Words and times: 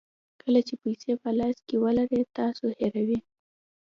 کله 0.41 0.59
چې 0.67 0.73
پیسې 0.83 1.11
په 1.23 1.29
لاس 1.39 1.57
کې 1.67 1.75
ولرئ 1.83 2.23
تاسو 2.37 2.65
هیروئ. 2.79 3.19